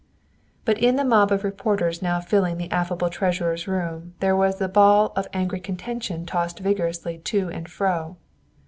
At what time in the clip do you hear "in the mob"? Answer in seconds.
0.79-1.31